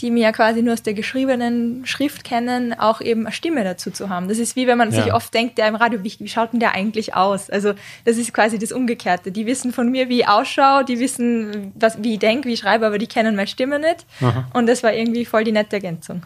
die 0.00 0.10
mir 0.10 0.24
ja 0.24 0.32
quasi 0.32 0.62
nur 0.62 0.72
aus 0.72 0.82
der 0.82 0.94
geschriebenen 0.94 1.86
Schrift 1.86 2.24
kennen, 2.24 2.72
auch 2.76 3.00
eben 3.00 3.26
eine 3.26 3.32
Stimme 3.32 3.62
dazu 3.62 3.92
zu 3.92 4.08
haben. 4.08 4.26
Das 4.26 4.38
ist 4.38 4.56
wie 4.56 4.66
wenn 4.66 4.78
man 4.78 4.90
ja. 4.90 5.04
sich 5.04 5.12
oft 5.12 5.32
denkt, 5.32 5.58
der 5.58 5.68
im 5.68 5.76
Radio, 5.76 6.02
wie, 6.02 6.12
wie, 6.18 6.28
schaut 6.28 6.52
denn 6.52 6.58
der 6.58 6.74
eigentlich 6.74 7.14
aus? 7.14 7.50
Also 7.50 7.74
das 8.04 8.16
ist 8.16 8.34
quasi 8.34 8.58
das 8.58 8.72
Umgekehrte. 8.72 9.30
Die 9.30 9.46
wissen 9.46 9.72
von 9.72 9.92
mir, 9.92 10.08
wie 10.08 10.22
ich 10.22 10.28
ausschaue, 10.28 10.84
die 10.84 10.98
wissen, 10.98 11.72
was, 11.76 12.02
wie 12.02 12.14
ich 12.14 12.18
denke, 12.18 12.48
wie 12.48 12.54
ich 12.54 12.60
schreibe, 12.60 12.84
aber 12.84 12.98
die 12.98 13.06
kennen 13.06 13.36
meine 13.36 13.46
Stimme 13.46 13.78
nicht. 13.78 14.06
Aha. 14.20 14.48
Und 14.54 14.66
das 14.66 14.82
war 14.82 14.92
irgendwie 14.92 15.24
voll 15.24 15.44
die 15.44 15.52
nette 15.52 15.76
Ergänzung. 15.76 16.22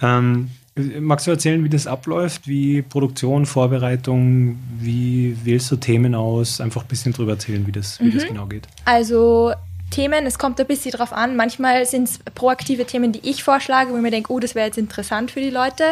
Ähm, 0.00 0.50
magst 0.76 1.26
du 1.26 1.30
erzählen, 1.30 1.62
wie 1.64 1.68
das 1.68 1.86
abläuft? 1.86 2.48
Wie 2.48 2.82
Produktion, 2.82 3.46
Vorbereitung, 3.46 4.58
wie 4.78 5.36
wählst 5.44 5.70
du 5.70 5.76
Themen 5.76 6.14
aus? 6.14 6.60
Einfach 6.60 6.82
ein 6.82 6.88
bisschen 6.88 7.12
drüber 7.12 7.32
erzählen, 7.32 7.66
wie 7.66 7.72
das, 7.72 8.00
wie 8.00 8.04
mhm. 8.04 8.14
das 8.14 8.26
genau 8.26 8.46
geht. 8.46 8.66
Also 8.84 9.52
Themen. 9.92 10.26
Es 10.26 10.38
kommt 10.38 10.58
ein 10.58 10.66
bisschen 10.66 10.90
drauf 10.90 11.12
an. 11.12 11.36
Manchmal 11.36 11.86
sind 11.86 12.08
es 12.08 12.18
proaktive 12.34 12.84
Themen, 12.86 13.12
die 13.12 13.28
ich 13.28 13.44
vorschlage, 13.44 13.92
wo 13.92 13.96
ich 13.96 14.02
mir 14.02 14.10
denke, 14.10 14.32
oh, 14.32 14.40
das 14.40 14.54
wäre 14.54 14.66
jetzt 14.66 14.78
interessant 14.78 15.30
für 15.30 15.40
die 15.40 15.50
Leute. 15.50 15.84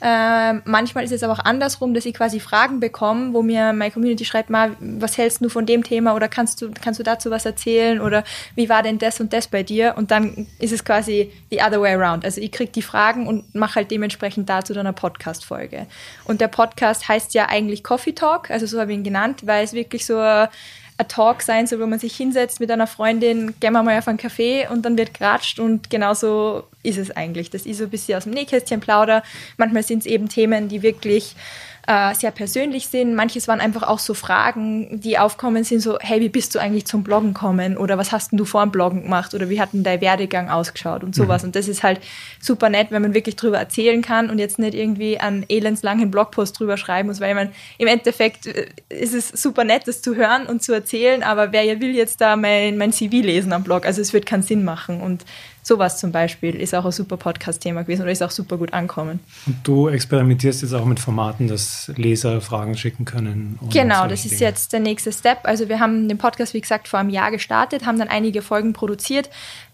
Äh, 0.00 0.54
manchmal 0.64 1.04
ist 1.04 1.12
es 1.12 1.22
aber 1.22 1.34
auch 1.34 1.44
andersrum, 1.44 1.92
dass 1.92 2.06
ich 2.06 2.14
quasi 2.14 2.40
Fragen 2.40 2.80
bekomme, 2.80 3.34
wo 3.34 3.42
mir 3.42 3.72
meine 3.74 3.90
Community 3.90 4.24
schreibt, 4.24 4.48
mal, 4.48 4.76
was 4.80 5.18
hältst 5.18 5.44
du 5.44 5.50
von 5.50 5.66
dem 5.66 5.84
Thema 5.84 6.14
oder 6.14 6.28
kannst 6.28 6.62
du, 6.62 6.70
kannst 6.70 6.98
du 7.00 7.04
dazu 7.04 7.30
was 7.30 7.44
erzählen 7.44 8.00
oder 8.00 8.24
wie 8.54 8.68
war 8.68 8.82
denn 8.82 8.98
das 8.98 9.20
und 9.20 9.32
das 9.32 9.48
bei 9.48 9.62
dir? 9.62 9.94
Und 9.96 10.10
dann 10.10 10.46
ist 10.58 10.72
es 10.72 10.84
quasi 10.84 11.30
the 11.50 11.60
other 11.60 11.82
way 11.82 11.94
around. 11.94 12.24
Also 12.24 12.40
ich 12.40 12.52
kriege 12.52 12.72
die 12.72 12.82
Fragen 12.82 13.26
und 13.26 13.54
mache 13.54 13.74
halt 13.74 13.90
dementsprechend 13.90 14.48
dazu 14.48 14.72
dann 14.72 14.86
eine 14.86 14.94
Podcast-Folge. 14.94 15.86
Und 16.24 16.40
der 16.40 16.48
Podcast 16.48 17.08
heißt 17.08 17.34
ja 17.34 17.48
eigentlich 17.48 17.82
Coffee 17.82 18.12
Talk, 18.12 18.50
also 18.50 18.64
so 18.66 18.80
habe 18.80 18.92
ich 18.92 18.98
ihn 18.98 19.04
genannt, 19.04 19.42
weil 19.44 19.64
es 19.64 19.72
wirklich 19.72 20.06
so 20.06 20.16
ein 21.00 21.08
Talk 21.08 21.42
sein 21.42 21.66
soll, 21.66 21.80
wo 21.80 21.86
man 21.86 21.98
sich 21.98 22.14
hinsetzt 22.16 22.60
mit 22.60 22.70
einer 22.70 22.86
Freundin, 22.86 23.54
gehen 23.58 23.72
wir 23.72 23.82
mal 23.82 23.98
auf 23.98 24.06
einen 24.06 24.18
Kaffee 24.18 24.68
und 24.68 24.82
dann 24.82 24.98
wird 24.98 25.14
geratscht 25.14 25.58
und 25.58 25.88
genauso 25.88 26.64
ist 26.82 26.98
es 26.98 27.10
eigentlich. 27.10 27.50
Das 27.50 27.66
ist 27.66 27.78
so 27.78 27.84
ein 27.84 27.90
bisschen 27.90 28.16
aus 28.16 28.24
dem 28.24 28.34
Nähkästchen 28.34 28.80
plauder. 28.80 29.22
Manchmal 29.56 29.82
sind 29.82 30.00
es 30.00 30.06
eben 30.06 30.28
Themen, 30.28 30.68
die 30.68 30.82
wirklich 30.82 31.34
äh, 31.90 32.14
sehr 32.14 32.30
persönlich 32.30 32.86
sind. 32.86 33.16
Manches 33.16 33.48
waren 33.48 33.60
einfach 33.60 33.82
auch 33.82 33.98
so 33.98 34.14
Fragen, 34.14 35.00
die 35.00 35.18
aufkommen 35.18 35.64
sind, 35.64 35.80
so, 35.80 35.98
hey, 35.98 36.20
wie 36.20 36.28
bist 36.28 36.54
du 36.54 36.60
eigentlich 36.60 36.86
zum 36.86 37.02
Bloggen 37.02 37.34
gekommen? 37.34 37.76
Oder 37.76 37.98
was 37.98 38.12
hast 38.12 38.30
denn 38.30 38.36
du 38.36 38.44
vor 38.44 38.62
dem 38.62 38.70
Bloggen 38.70 39.02
gemacht? 39.02 39.34
Oder 39.34 39.48
wie 39.48 39.60
hat 39.60 39.72
denn 39.72 39.82
dein 39.82 40.00
Werdegang 40.00 40.50
ausgeschaut? 40.50 41.02
Und 41.02 41.16
sowas. 41.16 41.42
Mhm. 41.42 41.48
Und 41.48 41.56
das 41.56 41.66
ist 41.66 41.82
halt 41.82 42.00
super 42.40 42.68
nett, 42.68 42.88
wenn 42.90 43.02
man 43.02 43.12
wirklich 43.12 43.34
drüber 43.34 43.58
erzählen 43.58 44.02
kann 44.02 44.30
und 44.30 44.38
jetzt 44.38 44.60
nicht 44.60 44.74
irgendwie 44.74 45.18
einen 45.18 45.44
elendslangen 45.48 46.12
Blogpost 46.12 46.60
drüber 46.60 46.76
schreiben 46.76 47.08
muss, 47.08 47.18
weil 47.18 47.34
man 47.34 47.50
im 47.76 47.88
Endeffekt 47.88 48.46
äh, 48.46 48.68
ist 48.88 49.14
es 49.14 49.28
super 49.28 49.64
nett, 49.64 49.88
das 49.88 50.00
zu 50.00 50.14
hören 50.14 50.46
und 50.46 50.62
zu 50.62 50.72
erzählen, 50.72 51.24
aber 51.24 51.50
wer 51.50 51.80
will 51.80 51.96
jetzt 51.96 52.20
da 52.20 52.36
mein, 52.36 52.78
mein 52.78 52.92
CV 52.92 53.16
lesen 53.16 53.52
am 53.52 53.64
Blog? 53.64 53.84
Also 53.84 54.00
es 54.00 54.12
wird 54.12 54.26
keinen 54.26 54.44
Sinn 54.44 54.62
machen. 54.62 55.00
Und 55.00 55.24
Sowas 55.62 55.98
zum 55.98 56.12
Beispiel 56.12 56.54
ist 56.54 56.74
auch 56.74 56.84
ein 56.84 56.92
super 56.92 57.16
Podcast-Thema 57.16 57.82
gewesen 57.82 58.02
oder 58.02 58.10
ist 58.10 58.22
auch 58.22 58.30
super 58.30 58.56
gut 58.56 58.72
ankommen. 58.72 59.20
Und 59.46 59.56
du 59.64 59.88
experimentierst 59.88 60.62
jetzt 60.62 60.72
auch 60.72 60.84
mit 60.84 61.00
Formaten, 61.00 61.48
dass 61.48 61.90
Leser 61.96 62.40
Fragen 62.40 62.76
schicken 62.76 63.04
können. 63.04 63.58
Genau, 63.70 64.06
das 64.06 64.24
ist 64.24 64.32
Dinge. 64.32 64.42
jetzt 64.42 64.72
der 64.72 64.80
nächste 64.80 65.12
Step. 65.12 65.38
Also 65.44 65.68
wir 65.68 65.80
haben 65.80 66.08
den 66.08 66.18
Podcast, 66.18 66.54
wie 66.54 66.60
gesagt, 66.60 66.88
vor 66.88 66.98
einem 66.98 67.10
Jahr 67.10 67.30
gestartet, 67.30 67.86
haben 67.86 67.98
dann 67.98 68.08
einige 68.08 68.42
Folgen 68.42 68.72
produziert, 68.72 69.30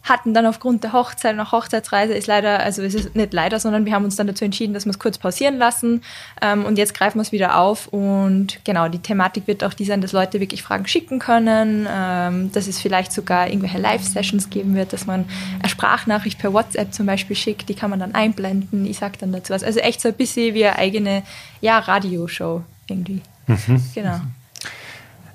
hatten 0.07 0.35
dann 0.35 0.47
aufgrund 0.47 0.85
der 0.85 0.93
Hochzeit 0.93 1.37
noch 1.37 1.53
Hochzeitsreise 1.53 2.15
ist 2.15 2.27
leider, 2.27 2.61
also 2.61 2.83
es 2.83 2.95
ist 2.95 3.15
nicht 3.15 3.33
leider, 3.33 3.59
sondern 3.59 3.85
wir 3.85 3.93
haben 3.93 4.05
uns 4.05 4.17
dann 4.17 4.27
dazu 4.27 4.45
entschieden, 4.45 4.73
dass 4.73 4.87
wir 4.87 4.91
es 4.91 4.99
kurz 4.99 5.19
pausieren 5.19 5.59
lassen 5.59 6.03
ähm, 6.41 6.65
und 6.65 6.79
jetzt 6.79 6.95
greifen 6.95 7.19
wir 7.19 7.23
es 7.23 7.33
wieder 7.33 7.59
auf 7.59 7.89
und 7.89 8.65
genau, 8.65 8.89
die 8.89 9.01
Thematik 9.01 9.47
wird 9.47 9.65
auch 9.65 9.75
die 9.75 9.85
sein, 9.85 10.01
dass 10.01 10.13
Leute 10.13 10.41
wirklich 10.41 10.63
Fragen 10.63 10.87
schicken 10.87 11.19
können, 11.19 11.87
ähm, 11.91 12.53
dass 12.53 12.69
es 12.69 12.81
vielleicht 12.81 13.13
sogar 13.13 13.49
irgendwelche 13.49 13.79
Live-Sessions 13.79 14.49
geben 14.49 14.75
wird, 14.77 14.93
dass 14.93 15.07
man 15.07 15.25
eine 15.59 15.69
Sprachnachricht 15.69 16.39
per 16.39 16.53
WhatsApp 16.53 16.95
zum 16.95 17.07
Beispiel 17.07 17.37
schickt, 17.37 17.69
die 17.69 17.75
kann 17.75 17.91
man 17.91 17.99
dann 17.99 18.15
einblenden, 18.15 18.87
ich 18.87 18.99
sage 18.99 19.19
dann 19.19 19.33
dazu 19.33 19.53
was. 19.53 19.63
Also 19.63 19.81
echt 19.81 20.01
so 20.01 20.09
ein 20.09 20.15
bisschen 20.15 20.55
wie 20.55 20.65
eine 20.65 20.79
eigene, 20.79 21.23
ja, 21.61 21.79
Radioshow 21.79 22.63
irgendwie. 22.89 23.23
Mhm. 23.47 23.83
Genau. 23.95 24.21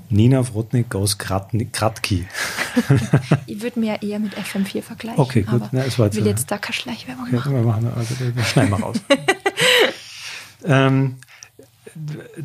Nina 0.10 0.46
Wrotnik 0.46 0.94
aus 0.94 1.18
Kratki. 1.18 2.28
ich 3.48 3.62
würde 3.62 3.80
mir 3.80 4.02
eher 4.02 4.20
mit 4.20 4.34
FM4 4.36 4.82
vergleichen. 4.82 5.20
Okay, 5.20 5.44
gut. 5.44 5.62
Ja, 5.72 5.86
ich 5.86 5.98
will 5.98 6.26
jetzt 6.26 6.50
da 6.52 6.58
keine 6.58 6.74
Schleichwerbung 6.74 7.26
okay, 7.26 7.36
machen. 7.36 7.54
Wir, 7.54 7.62
machen 7.62 7.92
also, 7.96 8.16
wir 8.20 8.44
schneiden 8.44 8.72
mal 8.72 8.82
raus. 8.82 8.98
ähm, 10.66 11.16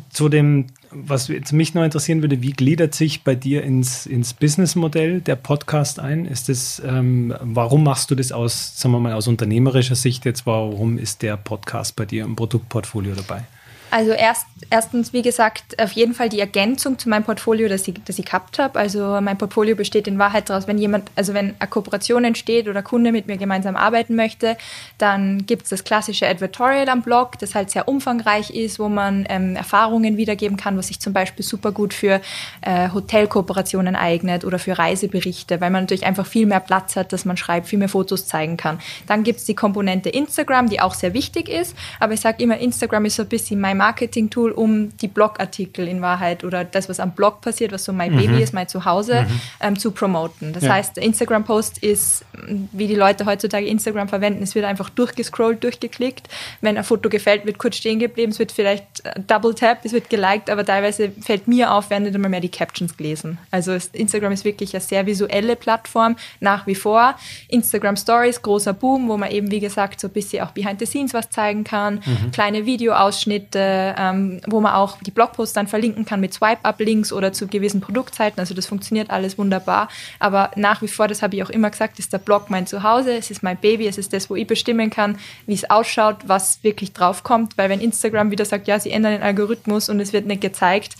zu 0.09 0.29
dem, 0.29 0.67
was 0.91 1.29
mich 1.29 1.73
noch 1.73 1.83
interessieren 1.83 2.21
würde, 2.21 2.41
wie 2.41 2.51
gliedert 2.51 2.93
sich 2.93 3.23
bei 3.23 3.35
dir 3.35 3.63
ins, 3.63 4.05
ins 4.05 4.33
Businessmodell 4.33 5.21
der 5.21 5.35
Podcast 5.35 5.99
ein? 5.99 6.25
Ist 6.25 6.49
das, 6.49 6.81
ähm, 6.85 7.33
warum 7.41 7.83
machst 7.83 8.11
du 8.11 8.15
das 8.15 8.31
aus, 8.31 8.79
sagen 8.79 8.93
wir 8.93 8.99
mal, 8.99 9.13
aus 9.13 9.27
unternehmerischer 9.27 9.95
Sicht 9.95 10.25
jetzt? 10.25 10.45
Warum 10.45 10.97
ist 10.97 11.21
der 11.21 11.37
Podcast 11.37 11.95
bei 11.95 12.05
dir 12.05 12.25
im 12.25 12.35
Produktportfolio 12.35 13.15
dabei? 13.15 13.45
Also 13.89 14.11
erst, 14.11 14.47
erstens, 14.69 15.13
wie 15.13 15.21
gesagt, 15.21 15.81
auf 15.81 15.93
jeden 15.93 16.13
Fall 16.13 16.27
die 16.27 16.41
Ergänzung 16.41 16.99
zu 16.99 17.07
meinem 17.07 17.23
Portfolio, 17.23 17.69
das 17.69 17.87
ich, 17.87 17.95
das 18.03 18.19
ich 18.19 18.25
gehabt 18.25 18.59
habe. 18.59 18.77
Also 18.77 19.21
mein 19.21 19.37
Portfolio 19.37 19.75
besteht 19.75 20.07
in 20.07 20.19
Wahrheit 20.19 20.49
daraus, 20.49 20.67
wenn 20.67 20.77
jemand, 20.77 21.09
also 21.15 21.33
wenn 21.33 21.55
eine 21.57 21.69
Kooperation 21.69 22.25
entsteht 22.25 22.67
oder 22.67 22.83
Kunde 22.83 23.13
mit 23.13 23.27
mir 23.27 23.37
gemeinsam 23.37 23.77
arbeiten 23.77 24.15
möchte, 24.15 24.57
dann 24.97 25.45
gibt 25.45 25.63
es 25.63 25.69
das 25.69 25.85
klassische 25.85 26.27
Advertorial 26.27 26.89
am 26.89 27.01
Blog, 27.01 27.39
das 27.39 27.55
halt 27.55 27.71
sehr 27.71 27.87
umfangreich 27.87 28.49
ist, 28.49 28.77
wo 28.77 28.89
man 28.89 29.25
ähm, 29.29 29.55
Erfahrungen 29.55 30.17
wiedergeben 30.17 30.57
kann, 30.57 30.77
was 30.77 30.87
sich 30.87 30.99
zum 30.99 31.13
Beispiel 31.13 31.45
super 31.45 31.71
gut 31.71 31.93
für 31.93 32.19
äh, 32.61 32.89
Hotelkooperationen 32.89 33.95
eignet 33.95 34.43
oder 34.43 34.59
für 34.59 34.77
Reiseberichte, 34.77 35.61
weil 35.61 35.69
man 35.69 35.83
natürlich 35.83 36.05
einfach 36.05 36.25
viel 36.25 36.45
mehr 36.45 36.59
Platz 36.59 36.97
hat, 36.97 37.13
dass 37.13 37.23
man 37.23 37.37
schreibt, 37.37 37.67
viel 37.67 37.79
mehr 37.79 37.89
Fotos 37.89 38.27
zeigen 38.27 38.57
kann. 38.57 38.79
Dann 39.05 39.23
gibt 39.23 39.39
es 39.39 39.45
die 39.45 39.55
Komponente 39.55 40.09
Instagram, 40.09 40.67
die 40.69 40.81
auch 40.81 40.93
sehr 40.93 41.13
wichtig 41.13 41.47
ist, 41.47 41.73
aber 42.01 42.13
ich 42.13 42.19
sage 42.19 42.43
immer, 42.43 42.57
Instagram 42.57 43.05
ist 43.05 43.15
so 43.15 43.23
ein 43.23 43.29
bisschen 43.29 43.61
mein 43.61 43.76
Marketing-Tool, 43.77 44.51
um 44.51 44.95
die 44.97 45.07
Blogartikel 45.07 45.87
in 45.87 46.01
Wahrheit 46.01 46.43
oder 46.43 46.63
das, 46.63 46.89
was 46.89 46.99
am 46.99 47.11
Blog 47.11 47.41
passiert, 47.41 47.71
was 47.71 47.83
so 47.83 47.93
mein 47.93 48.13
mhm. 48.13 48.17
Baby 48.17 48.43
ist, 48.43 48.53
mein 48.53 48.67
Zuhause, 48.67 49.21
mhm. 49.21 49.41
ähm, 49.61 49.79
zu 49.79 49.91
promoten. 49.91 50.53
Das 50.53 50.63
ja. 50.63 50.73
heißt, 50.73 50.97
der 50.97 51.03
Instagram-Post 51.03 51.79
ist, 51.79 52.25
wie 52.71 52.87
die 52.87 52.95
Leute 52.95 53.25
heutzutage 53.25 53.67
Instagram 53.67 54.09
verwenden, 54.09 54.43
es 54.43 54.55
wird 54.55 54.65
einfach 54.65 54.89
durchgescrollt, 54.89 55.63
durchgeklickt. 55.63 56.27
Wenn 56.61 56.77
ein 56.77 56.83
Foto 56.83 57.09
gefällt, 57.09 57.45
wird 57.45 57.57
kurz 57.57 57.77
stehen 57.77 57.99
geblieben, 57.99 58.31
es 58.31 58.39
wird 58.39 58.51
vielleicht 58.51 59.05
äh, 59.05 59.19
Double 59.27 59.53
Tap, 59.53 59.79
es 59.83 59.93
wird 59.93 60.09
geliked, 60.09 60.49
aber 60.49 60.65
teilweise 60.65 61.11
fällt 61.21 61.47
mir 61.47 61.71
auf, 61.73 61.89
werden 61.89 62.03
nicht 62.03 62.15
einmal 62.15 62.29
mehr 62.29 62.41
die 62.41 62.49
Captions 62.49 62.97
gelesen. 62.97 63.37
Also 63.51 63.77
Instagram 63.93 64.31
ist 64.31 64.45
wirklich 64.45 64.73
eine 64.73 64.81
sehr 64.81 65.05
visuelle 65.05 65.55
Plattform, 65.55 66.15
nach 66.39 66.67
wie 66.67 66.75
vor. 66.75 67.15
Instagram 67.49 67.95
Stories, 67.95 68.41
großer 68.41 68.73
Boom, 68.73 69.07
wo 69.07 69.17
man 69.17 69.31
eben, 69.31 69.51
wie 69.51 69.59
gesagt, 69.59 69.99
so 69.99 70.07
ein 70.07 70.13
bisschen 70.13 70.43
auch 70.43 70.51
behind 70.51 70.79
the 70.79 70.85
scenes 70.85 71.13
was 71.13 71.29
zeigen 71.29 71.63
kann, 71.63 72.01
mhm. 72.05 72.31
kleine 72.31 72.65
Videoausschnitte, 72.65 73.66
ähm, 73.67 74.41
wo 74.47 74.59
man 74.61 74.73
auch 74.73 74.97
die 75.01 75.11
Blogposts 75.11 75.53
dann 75.53 75.67
verlinken 75.67 76.05
kann 76.05 76.19
mit 76.19 76.33
Swipe-Up-Links 76.33 77.11
oder 77.13 77.33
zu 77.33 77.47
gewissen 77.47 77.81
Produktzeiten. 77.81 78.39
Also 78.39 78.53
das 78.53 78.65
funktioniert 78.65 79.09
alles 79.09 79.37
wunderbar. 79.37 79.89
Aber 80.19 80.51
nach 80.55 80.81
wie 80.81 80.87
vor, 80.87 81.07
das 81.07 81.21
habe 81.21 81.35
ich 81.35 81.43
auch 81.43 81.49
immer 81.49 81.69
gesagt, 81.69 81.99
ist 81.99 82.13
der 82.13 82.19
Blog 82.19 82.49
mein 82.49 82.67
Zuhause, 82.67 83.13
es 83.13 83.31
ist 83.31 83.43
mein 83.43 83.57
Baby, 83.57 83.87
es 83.87 83.97
ist 83.97 84.13
das, 84.13 84.29
wo 84.29 84.35
ich 84.35 84.47
bestimmen 84.47 84.89
kann, 84.89 85.17
wie 85.45 85.53
es 85.53 85.69
ausschaut, 85.69 86.17
was 86.27 86.63
wirklich 86.63 86.93
draufkommt. 86.93 87.57
Weil 87.57 87.69
wenn 87.69 87.81
Instagram 87.81 88.31
wieder 88.31 88.45
sagt, 88.45 88.67
ja, 88.67 88.79
sie 88.79 88.91
ändern 88.91 89.13
den 89.13 89.23
Algorithmus 89.23 89.89
und 89.89 89.99
es 89.99 90.13
wird 90.13 90.25
nicht 90.25 90.41
gezeigt, 90.41 90.95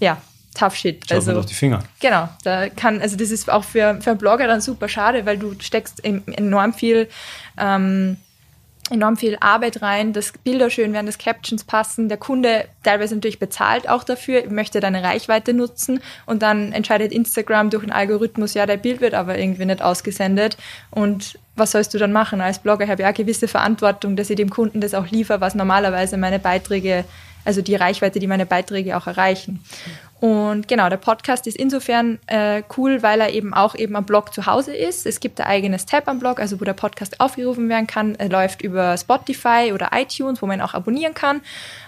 ja, 0.00 0.20
tough 0.56 0.74
shit. 0.74 1.04
Schaut 1.08 1.16
also 1.16 1.38
auf 1.38 1.46
die 1.46 1.54
Finger. 1.54 1.82
Genau, 2.00 2.28
da 2.44 2.68
kann 2.68 3.00
also 3.00 3.16
das 3.16 3.30
ist 3.30 3.50
auch 3.50 3.64
für, 3.64 4.00
für 4.00 4.10
einen 4.10 4.18
Blogger 4.18 4.46
dann 4.46 4.60
super 4.60 4.88
schade, 4.88 5.26
weil 5.26 5.38
du 5.38 5.54
steckst 5.60 6.04
enorm 6.04 6.72
viel 6.72 7.08
ähm, 7.58 8.16
enorm 8.90 9.16
viel 9.16 9.36
Arbeit 9.40 9.82
rein, 9.82 10.12
dass 10.12 10.32
Bilder 10.32 10.70
schön 10.70 10.92
werden, 10.92 11.06
dass 11.06 11.18
Captions 11.18 11.64
passen. 11.64 12.08
Der 12.08 12.18
Kunde 12.18 12.66
teilweise 12.84 13.14
natürlich 13.14 13.38
bezahlt 13.38 13.88
auch 13.88 14.04
dafür, 14.04 14.48
möchte 14.48 14.80
deine 14.80 15.02
Reichweite 15.02 15.54
nutzen 15.54 16.00
und 16.24 16.42
dann 16.42 16.72
entscheidet 16.72 17.12
Instagram 17.12 17.70
durch 17.70 17.82
einen 17.82 17.92
Algorithmus, 17.92 18.54
ja, 18.54 18.66
der 18.66 18.76
Bild 18.76 19.00
wird 19.00 19.14
aber 19.14 19.38
irgendwie 19.38 19.64
nicht 19.64 19.82
ausgesendet 19.82 20.56
und 20.90 21.38
was 21.56 21.72
sollst 21.72 21.94
du 21.94 21.98
dann 21.98 22.12
machen? 22.12 22.40
Als 22.40 22.58
Blogger 22.58 22.86
habe 22.86 23.02
ich 23.02 23.08
auch 23.08 23.14
gewisse 23.14 23.48
Verantwortung, 23.48 24.14
dass 24.14 24.30
ich 24.30 24.36
dem 24.36 24.50
Kunden 24.50 24.80
das 24.80 24.94
auch 24.94 25.06
liefere, 25.08 25.40
was 25.40 25.54
normalerweise 25.54 26.18
meine 26.18 26.38
Beiträge, 26.38 27.04
also 27.44 27.62
die 27.62 27.74
Reichweite, 27.74 28.18
die 28.18 28.26
meine 28.26 28.46
Beiträge 28.46 28.96
auch 28.96 29.06
erreichen. 29.06 29.64
Und 30.18 30.66
genau, 30.66 30.88
der 30.88 30.96
Podcast 30.96 31.46
ist 31.46 31.58
insofern 31.58 32.18
äh, 32.26 32.62
cool, 32.76 33.02
weil 33.02 33.20
er 33.20 33.34
eben 33.34 33.52
auch 33.52 33.74
eben 33.74 33.96
am 33.96 34.06
Blog 34.06 34.32
zu 34.32 34.46
Hause 34.46 34.74
ist. 34.74 35.04
Es 35.04 35.20
gibt 35.20 35.40
ein 35.40 35.46
eigenes 35.46 35.84
Tab 35.84 36.08
am 36.08 36.18
Blog, 36.18 36.40
also 36.40 36.58
wo 36.60 36.64
der 36.64 36.72
Podcast 36.72 37.20
aufgerufen 37.20 37.68
werden 37.68 37.86
kann. 37.86 38.14
Er 38.14 38.30
läuft 38.30 38.62
über 38.62 38.96
Spotify 38.96 39.72
oder 39.74 39.90
iTunes, 39.92 40.40
wo 40.40 40.46
man 40.46 40.60
auch 40.62 40.72
abonnieren 40.72 41.12
kann 41.12 41.42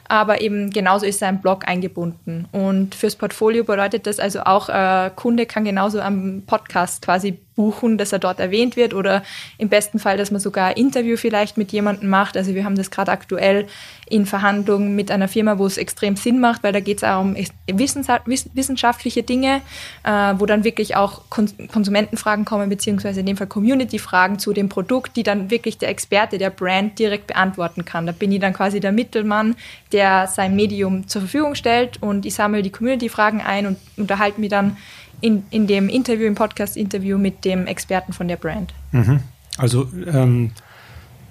aber 0.08 0.40
eben 0.40 0.70
genauso 0.70 1.06
ist 1.06 1.22
im 1.22 1.40
Blog 1.40 1.68
eingebunden. 1.68 2.48
Und 2.50 2.94
fürs 2.94 3.14
Portfolio 3.14 3.62
bedeutet 3.62 4.06
das 4.06 4.18
also 4.18 4.40
auch, 4.40 4.68
äh, 4.68 5.10
Kunde 5.14 5.46
kann 5.46 5.64
genauso 5.64 6.00
am 6.00 6.42
Podcast 6.46 7.02
quasi 7.02 7.38
buchen, 7.58 7.98
dass 7.98 8.12
er 8.12 8.18
dort 8.18 8.40
erwähnt 8.40 8.76
wird 8.76 8.94
oder 8.94 9.22
im 9.58 9.68
besten 9.68 9.98
Fall, 9.98 10.16
dass 10.16 10.30
man 10.30 10.40
sogar 10.40 10.68
ein 10.68 10.76
Interview 10.76 11.18
vielleicht 11.18 11.58
mit 11.58 11.70
jemandem 11.70 12.08
macht. 12.08 12.36
Also 12.36 12.54
wir 12.54 12.64
haben 12.64 12.76
das 12.76 12.90
gerade 12.90 13.12
aktuell 13.12 13.66
in 14.08 14.24
Verhandlungen 14.24 14.96
mit 14.96 15.10
einer 15.10 15.28
Firma, 15.28 15.58
wo 15.58 15.66
es 15.66 15.76
extrem 15.76 16.16
Sinn 16.16 16.40
macht, 16.40 16.62
weil 16.62 16.72
da 16.72 16.80
geht 16.80 16.98
es 16.98 17.04
auch 17.04 17.20
um 17.20 17.36
wissenschaftliche 17.66 19.22
Dinge, 19.22 19.60
äh, 20.04 20.34
wo 20.38 20.46
dann 20.46 20.64
wirklich 20.64 20.96
auch 20.96 21.22
Konsumentenfragen 21.28 22.46
kommen, 22.46 22.70
beziehungsweise 22.70 23.20
in 23.20 23.26
dem 23.26 23.36
Fall 23.36 23.46
Community-Fragen 23.46 24.38
zu 24.38 24.54
dem 24.54 24.70
Produkt, 24.70 25.16
die 25.16 25.22
dann 25.22 25.50
wirklich 25.50 25.76
der 25.76 25.90
Experte, 25.90 26.38
der 26.38 26.48
Brand 26.48 26.98
direkt 26.98 27.26
beantworten 27.26 27.84
kann. 27.84 28.06
Da 28.06 28.12
bin 28.12 28.32
ich 28.32 28.40
dann 28.40 28.54
quasi 28.54 28.80
der 28.80 28.92
Mittelmann, 28.92 29.54
der 29.92 29.98
der 29.98 30.28
sein 30.28 30.54
Medium 30.54 31.08
zur 31.08 31.22
Verfügung 31.22 31.56
stellt 31.56 32.00
und 32.00 32.24
ich 32.24 32.34
sammle 32.36 32.62
die 32.62 32.70
Community-Fragen 32.70 33.40
ein 33.40 33.66
und 33.66 33.78
unterhalte 33.96 34.40
mich 34.40 34.48
dann 34.48 34.76
in, 35.20 35.44
in 35.50 35.66
dem 35.66 35.88
Interview, 35.88 36.26
im 36.26 36.34
Podcast-Interview 36.34 37.18
mit 37.18 37.44
dem 37.44 37.66
Experten 37.66 38.12
von 38.12 38.28
der 38.28 38.36
Brand. 38.36 38.72
Mhm. 38.92 39.20
Also 39.56 39.88
ähm, 40.06 40.52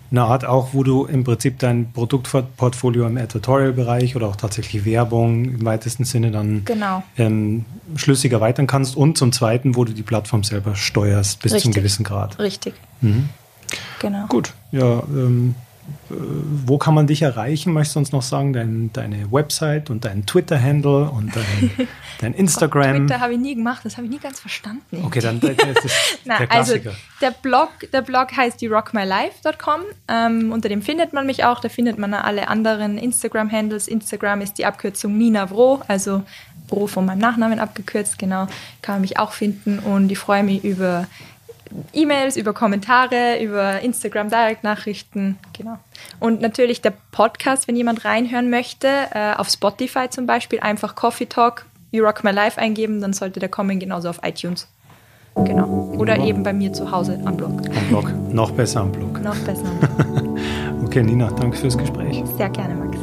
eine 0.10 0.24
Art 0.24 0.46
auch, 0.46 0.70
wo 0.74 0.84
du 0.84 1.06
im 1.06 1.24
Prinzip 1.24 1.60
dein 1.60 1.92
Produktportfolio 1.92 3.08
im 3.08 3.18
Editorial-Bereich 3.18 4.16
oder 4.16 4.28
auch 4.28 4.36
tatsächlich 4.36 4.86
Werbung 4.86 5.46
im 5.46 5.66
weitesten 5.66 6.06
Sinne 6.06 6.32
dann 6.32 6.64
genau. 6.64 7.04
ähm, 7.18 7.66
schlüssig 7.96 8.32
erweitern 8.32 8.68
kannst 8.68 8.96
und 8.96 9.18
zum 9.18 9.32
Zweiten, 9.32 9.76
wo 9.76 9.84
du 9.84 9.94
die 9.94 10.04
Plattform 10.04 10.44
selber 10.44 10.76
steuerst 10.76 11.42
bis 11.42 11.54
Richtig. 11.54 11.64
zum 11.64 11.74
gewissen 11.74 12.04
Grad. 12.04 12.40
Richtig. 12.40 12.74
Mhm. 13.02 13.30
Genau. 14.00 14.28
Gut, 14.28 14.54
ja, 14.72 15.04
ähm, 15.10 15.56
wo 16.10 16.78
kann 16.78 16.94
man 16.94 17.08
dich 17.08 17.22
erreichen? 17.22 17.74
Möchtest 17.74 17.96
du 17.96 18.00
uns 18.00 18.12
noch 18.12 18.22
sagen, 18.22 18.54
dein, 18.54 18.92
deine 18.94 19.32
Website 19.32 19.90
und 19.90 20.06
dein 20.06 20.26
Twitter-Handle 20.26 21.10
und 21.10 21.36
dein, 21.36 21.88
dein 22.22 22.34
Instagram? 22.34 23.08
Twitter 23.08 23.20
habe 23.20 23.34
ich 23.34 23.40
nie 23.40 23.56
gemacht, 23.56 23.82
das 23.84 23.98
habe 23.98 24.08
ich 24.08 24.14
nie 24.14 24.20
ganz 24.20 24.40
verstanden. 24.40 25.04
Okay, 25.04 25.20
dann 25.20 25.40
das 25.40 25.52
ist 25.84 26.20
Na, 26.26 26.38
der 26.38 26.52
also 26.52 26.74
Klassiker. 26.74 26.90
Also 26.90 27.02
der 27.22 27.32
Blog, 27.32 27.70
der 27.92 28.02
Blog 28.02 28.36
heißt 28.36 28.62
die 28.62 28.68
rockmylife.com. 28.68 29.82
Ähm, 30.08 30.52
unter 30.52 30.70
dem 30.70 30.82
findet 30.82 31.14
man 31.14 31.26
mich 31.26 31.44
auch. 31.44 31.60
Da 31.60 31.70
findet 31.70 31.98
man 31.98 32.14
alle 32.14 32.48
anderen 32.48 32.98
Instagram-Handles. 32.98 33.88
Instagram 33.88 34.42
ist 34.42 34.58
die 34.58 34.66
Abkürzung 34.66 35.18
Nina 35.18 35.46
Bro, 35.46 35.82
also 35.88 36.24
Bro 36.68 36.88
von 36.88 37.06
meinem 37.06 37.20
Nachnamen 37.20 37.60
abgekürzt, 37.60 38.20
genau. 38.20 38.48
Kann 38.82 38.96
man 38.96 39.02
mich 39.02 39.20
auch 39.20 39.32
finden 39.32 39.80
und 39.80 40.12
ich 40.12 40.18
freue 40.18 40.44
mich 40.44 40.64
über 40.64 41.08
E-Mails, 41.94 42.38
über 42.38 42.54
Kommentare, 42.54 43.42
über 43.42 43.82
Instagram 43.82 44.30
Direct-Nachrichten, 44.30 45.38
genau. 45.54 45.78
Und 46.20 46.42
natürlich 46.42 46.82
der 46.82 46.94
Podcast, 47.12 47.68
wenn 47.68 47.76
jemand 47.76 48.06
reinhören 48.06 48.50
möchte, 48.50 48.88
äh, 49.14 49.34
auf 49.36 49.50
Spotify 49.50 50.10
zum 50.10 50.26
Beispiel, 50.26 50.60
einfach 50.60 50.96
Coffee 50.96 51.28
Talk, 51.28 51.66
You 51.92 52.04
Rock 52.04 52.24
My 52.24 52.32
Life 52.32 52.60
eingeben, 52.60 53.02
dann 53.02 53.14
sollte 53.14 53.40
der 53.40 53.50
kommen, 53.50 53.80
genauso 53.80 54.10
auf 54.10 54.20
iTunes. 54.24 54.68
Genau. 55.46 55.66
Oder 55.68 56.00
Wunderbar. 56.00 56.28
eben 56.28 56.44
bei 56.44 56.54
mir 56.54 56.74
zu 56.74 56.92
Hause 56.92 57.20
am 57.26 57.38
Blog. 57.38 57.52
Am 57.52 57.88
Blog. 57.90 58.12
Noch 58.34 58.52
besser 58.52 58.82
am 58.82 58.92
Blog. 58.92 59.22
Noch 59.22 59.36
besser 59.38 59.66
am 59.66 59.80
Blog. 59.80 60.40
okay, 60.84 61.04
Nina, 61.04 61.30
danke 61.32 61.58
fürs 61.58 61.78
Gespräch. 61.78 62.24
Sehr 62.38 62.50
gerne, 62.50 62.76
Max. 62.76 62.98